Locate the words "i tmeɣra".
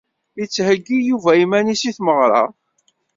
1.89-2.43